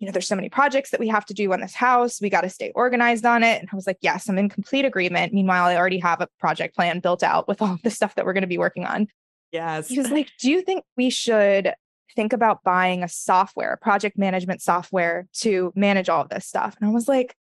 [0.02, 2.20] you know, there's so many projects that we have to do on this house.
[2.20, 3.60] We got to stay organized on it.
[3.60, 5.32] And I was like, yes, I'm in complete agreement.
[5.32, 8.32] Meanwhile, I already have a project plan built out with all the stuff that we're
[8.32, 9.06] going to be working on.
[9.52, 9.86] Yes.
[9.86, 11.72] He was like, do you think we should
[12.16, 16.76] think about buying a software, a project management software to manage all of this stuff.
[16.80, 17.36] And I was like,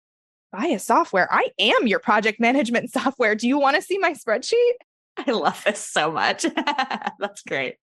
[0.51, 1.29] buy a software.
[1.31, 3.35] I am your project management software.
[3.35, 4.73] Do you want to see my spreadsheet?
[5.19, 6.47] I love this so much.
[7.19, 7.77] That's great.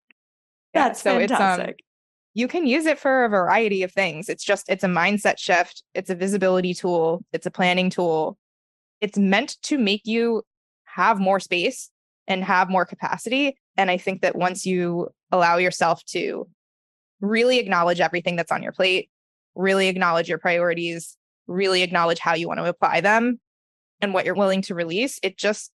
[0.74, 1.68] Yeah, That's so fantastic.
[1.68, 1.93] It's, um,
[2.34, 4.28] you can use it for a variety of things.
[4.28, 5.84] It's just, it's a mindset shift.
[5.94, 7.24] It's a visibility tool.
[7.32, 8.36] It's a planning tool.
[9.00, 10.42] It's meant to make you
[10.84, 11.90] have more space
[12.26, 13.56] and have more capacity.
[13.76, 16.48] And I think that once you allow yourself to
[17.20, 19.10] really acknowledge everything that's on your plate,
[19.54, 21.16] really acknowledge your priorities,
[21.46, 23.38] really acknowledge how you want to apply them
[24.00, 25.20] and what you're willing to release.
[25.22, 25.70] It just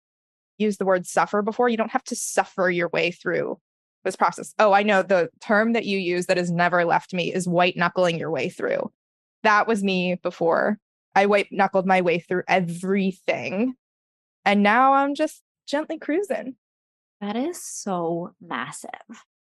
[0.56, 1.68] use the word suffer before.
[1.68, 3.58] You don't have to suffer your way through
[4.04, 4.54] this process.
[4.58, 7.76] Oh, I know the term that you use that has never left me is white
[7.76, 8.90] knuckling your way through.
[9.42, 10.78] That was me before.
[11.14, 13.74] I white knuckled my way through everything.
[14.44, 16.56] And now I'm just gently cruising.
[17.20, 18.90] That is so massive.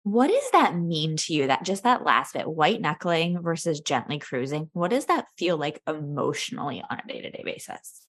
[0.02, 1.46] What does that mean to you?
[1.46, 4.70] That just that last bit, white knuckling versus gently cruising.
[4.72, 8.06] What does that feel like emotionally on a day to day basis?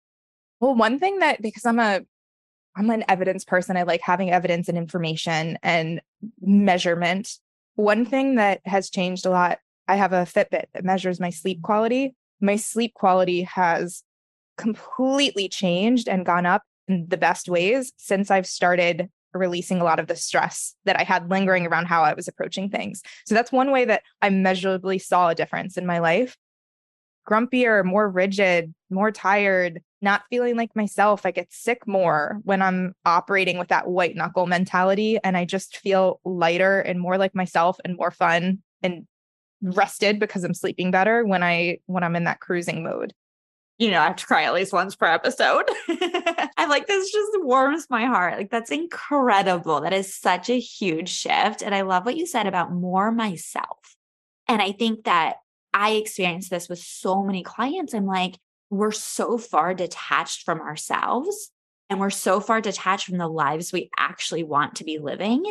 [0.62, 2.02] Well, one thing that because I'm a
[2.76, 6.02] I'm an evidence person, I like having evidence and information and
[6.40, 7.38] measurement.
[7.76, 11.62] One thing that has changed a lot, I have a Fitbit that measures my sleep
[11.62, 12.16] quality.
[12.40, 14.04] My sleep quality has
[14.58, 20.00] completely changed and gone up in the best ways since I've started releasing a lot
[20.00, 23.02] of the stress that I had lingering around how I was approaching things.
[23.26, 26.38] So that's one way that I measurably saw a difference in my life.
[27.30, 31.26] Grumpier, more rigid, more tired, not feeling like myself.
[31.26, 35.20] I get sick more when I'm operating with that white knuckle mentality.
[35.24, 39.08] And I just feel lighter and more like myself and more fun and
[39.62, 43.14] rested because I'm sleeping better when I when I'm in that cruising mode
[43.82, 45.68] you know, I have to cry at least once per episode.
[46.56, 48.38] I'm like, this just warms my heart.
[48.38, 49.82] Like, that's incredible.
[49.82, 51.64] That is such a huge shift.
[51.64, 53.96] And I love what you said about more myself.
[54.48, 55.38] And I think that
[55.74, 57.96] I experienced this with so many clients.
[57.96, 58.38] I'm like,
[58.72, 61.52] we're so far detached from ourselves
[61.90, 65.44] and we're so far detached from the lives we actually want to be living.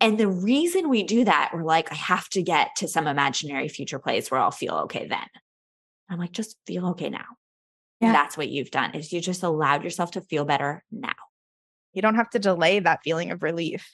[0.00, 3.68] And the reason we do that, we're like, I have to get to some imaginary
[3.68, 5.26] future place where I'll feel okay then.
[6.08, 7.24] I'm like, just feel okay now.
[8.00, 8.12] Yeah.
[8.12, 11.14] That's what you've done is you just allowed yourself to feel better now.
[11.94, 13.90] You don't have to delay that feeling of relief.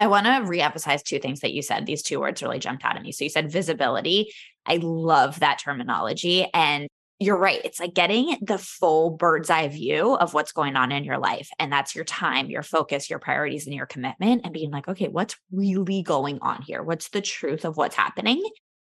[0.00, 1.86] I want to reemphasize two things that you said.
[1.86, 3.12] These two words really jumped out at me.
[3.12, 4.32] So you said visibility.
[4.66, 6.46] I love that terminology.
[6.52, 6.88] And
[7.22, 7.60] you're right.
[7.64, 11.50] It's like getting the full bird's eye view of what's going on in your life.
[11.58, 15.08] And that's your time, your focus, your priorities, and your commitment, and being like, okay,
[15.08, 16.82] what's really going on here?
[16.82, 18.42] What's the truth of what's happening?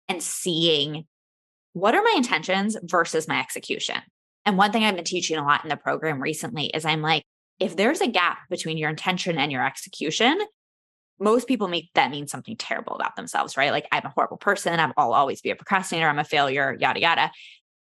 [0.09, 1.05] And seeing
[1.71, 4.01] what are my intentions versus my execution.
[4.45, 7.23] And one thing I've been teaching a lot in the program recently is I'm like,
[7.59, 10.39] if there's a gap between your intention and your execution,
[11.19, 13.71] most people make that mean something terrible about themselves, right?
[13.71, 14.77] Like, I'm a horrible person.
[14.79, 16.09] I'll always be a procrastinator.
[16.09, 17.31] I'm a failure, yada, yada.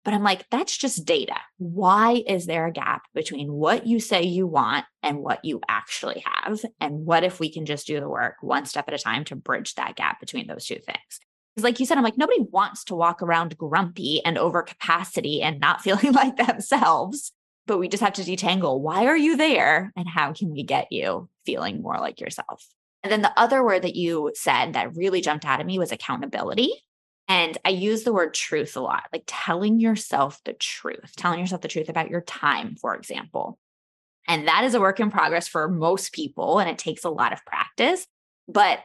[0.03, 1.35] But I'm like, that's just data.
[1.57, 6.23] Why is there a gap between what you say you want and what you actually
[6.25, 6.61] have?
[6.79, 9.35] And what if we can just do the work one step at a time to
[9.35, 11.19] bridge that gap between those two things?
[11.55, 15.41] Because, like you said, I'm like, nobody wants to walk around grumpy and over capacity
[15.41, 17.31] and not feeling like themselves.
[17.67, 20.87] But we just have to detangle why are you there and how can we get
[20.91, 22.65] you feeling more like yourself?
[23.03, 25.91] And then the other word that you said that really jumped out at me was
[25.91, 26.71] accountability.
[27.31, 31.61] And I use the word truth a lot, like telling yourself the truth, telling yourself
[31.61, 33.57] the truth about your time, for example.
[34.27, 37.31] And that is a work in progress for most people, and it takes a lot
[37.31, 38.05] of practice.
[38.49, 38.79] But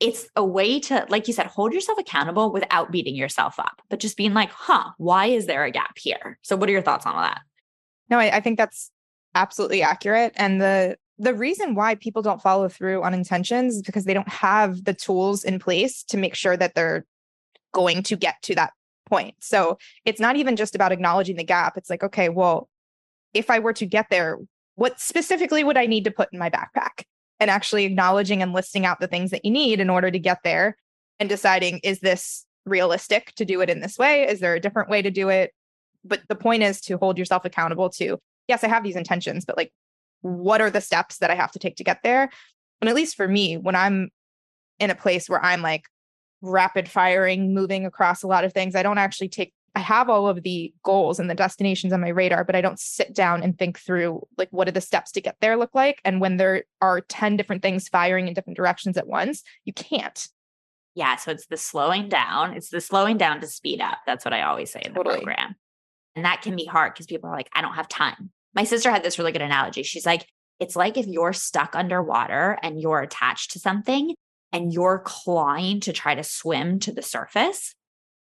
[0.00, 4.00] it's a way to, like you said, hold yourself accountable without beating yourself up, but
[4.00, 6.38] just being like, huh, why is there a gap here?
[6.40, 7.42] So, what are your thoughts on all that?
[8.08, 8.90] No, I, I think that's
[9.34, 10.32] absolutely accurate.
[10.36, 14.28] And the the reason why people don't follow through on intentions is because they don't
[14.30, 17.04] have the tools in place to make sure that they're
[17.74, 18.72] going to get to that
[19.06, 19.34] point.
[19.40, 21.76] So it's not even just about acknowledging the gap.
[21.76, 22.70] It's like, okay, well,
[23.34, 24.38] if I were to get there,
[24.76, 27.04] what specifically would I need to put in my backpack?
[27.40, 30.38] And actually acknowledging and listing out the things that you need in order to get
[30.44, 30.76] there
[31.20, 34.26] and deciding, is this realistic to do it in this way?
[34.26, 35.52] Is there a different way to do it?
[36.04, 38.18] But the point is to hold yourself accountable to,
[38.48, 39.72] yes, I have these intentions, but like
[40.22, 42.30] what are the steps that I have to take to get there?
[42.80, 44.10] And at least for me, when I'm
[44.78, 45.84] in a place where I'm like
[46.44, 50.28] rapid firing, moving across a lot of things, I don't actually take I have all
[50.28, 53.58] of the goals and the destinations on my radar, but I don't sit down and
[53.58, 56.00] think through like what are the steps to get there look like.
[56.04, 60.28] And when there are 10 different things firing in different directions at once, you can't.
[60.94, 61.16] Yeah.
[61.16, 62.54] So it's the slowing down.
[62.54, 63.98] It's the slowing down to speed up.
[64.06, 65.16] That's what I always say in the totally.
[65.16, 65.56] program.
[66.14, 68.90] And that can be hard because people are like, I don't have time my sister
[68.90, 69.82] had this really good analogy.
[69.82, 70.26] She's like,
[70.60, 74.14] it's like if you're stuck underwater and you're attached to something
[74.54, 77.74] and you're clawing to try to swim to the surface,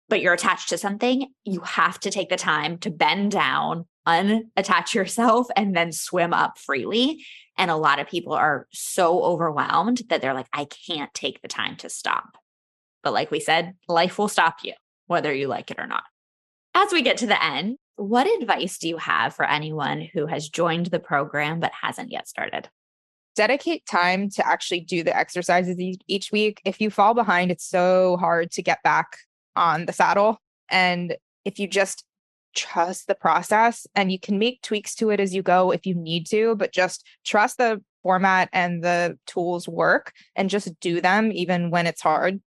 [0.09, 4.95] but you're attached to something, you have to take the time to bend down, unattach
[4.95, 7.25] yourself, and then swim up freely.
[7.59, 11.49] And a lot of people are so overwhelmed that they're like, I can't take the
[11.49, 12.39] time to stop.
[13.03, 14.75] But like we said, life will stop you,
[15.09, 16.05] whether you like it or not.
[16.75, 20.49] As we get to the end, what advice do you have for anyone who has
[20.49, 22.69] joined the program but hasn't yet started?
[23.37, 25.77] Dedicate time to actually do the exercises
[26.07, 26.61] each week.
[26.65, 29.17] If you fall behind, it's so hard to get back
[29.57, 30.41] on the saddle.
[30.69, 32.05] And if you just
[32.55, 35.95] trust the process and you can make tweaks to it as you go if you
[35.95, 41.31] need to, but just trust the format and the tools work and just do them
[41.33, 42.41] even when it's hard.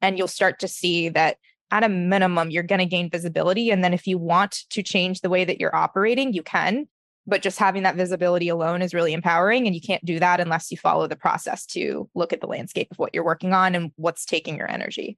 [0.00, 1.36] And you'll start to see that
[1.70, 3.70] at a minimum, you're going to gain visibility.
[3.70, 6.88] And then if you want to change the way that you're operating, you can.
[7.30, 9.66] But just having that visibility alone is really empowering.
[9.66, 12.88] And you can't do that unless you follow the process to look at the landscape
[12.90, 15.16] of what you're working on and what's taking your energy.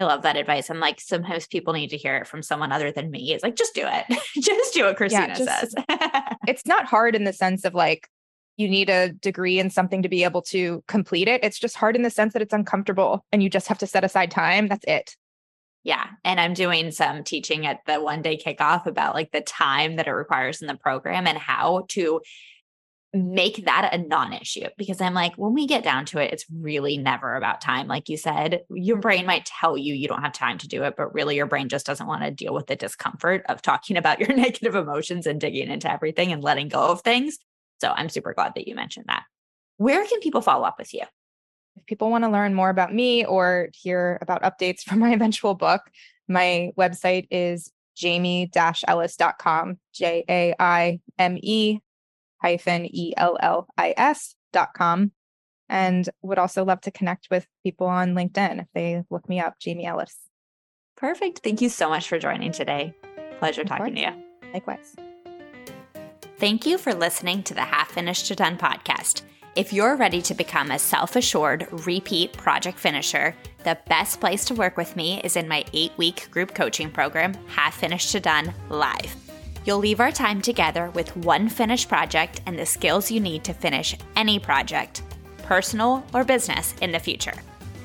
[0.00, 0.70] I love that advice.
[0.70, 3.32] I'm like, sometimes people need to hear it from someone other than me.
[3.32, 4.04] It's like, just do it.
[4.40, 5.74] just do what Christina yeah, just, says.
[6.46, 8.08] it's not hard in the sense of like,
[8.58, 11.42] you need a degree in something to be able to complete it.
[11.42, 14.04] It's just hard in the sense that it's uncomfortable and you just have to set
[14.04, 14.68] aside time.
[14.68, 15.16] That's it.
[15.84, 16.06] Yeah.
[16.24, 20.06] And I'm doing some teaching at the one day kickoff about like the time that
[20.06, 22.20] it requires in the program and how to
[23.14, 26.44] make that a non issue because I'm like, when we get down to it, it's
[26.52, 27.86] really never about time.
[27.86, 30.94] Like you said, your brain might tell you you don't have time to do it,
[30.96, 34.20] but really your brain just doesn't want to deal with the discomfort of talking about
[34.20, 37.38] your negative emotions and digging into everything and letting go of things.
[37.80, 39.24] So I'm super glad that you mentioned that.
[39.78, 41.04] Where can people follow up with you?
[41.78, 45.54] If people want to learn more about me or hear about updates from my eventual
[45.54, 45.82] book,
[46.28, 51.78] my website is jaime-ellis.com, J A I M E
[52.40, 55.12] hyphen E L L I S dot com.
[55.68, 59.54] And would also love to connect with people on LinkedIn if they look me up,
[59.64, 60.16] Jaime Ellis.
[60.96, 61.40] Perfect.
[61.44, 62.94] Thank you so much for joining today.
[63.38, 64.12] Pleasure talking to you.
[64.54, 64.96] Likewise.
[66.38, 69.22] Thank you for listening to the Half Finished to Done podcast.
[69.56, 73.34] If you're ready to become a self assured repeat project finisher,
[73.64, 77.34] the best place to work with me is in my eight week group coaching program,
[77.48, 79.16] Half Finished to Done Live.
[79.64, 83.52] You'll leave our time together with one finished project and the skills you need to
[83.52, 85.02] finish any project,
[85.42, 87.34] personal or business, in the future.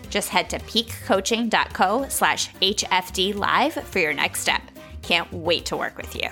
[0.09, 4.61] Just head to peakcoaching.co slash HFD live for your next step.
[5.01, 6.29] Can't wait to work with you.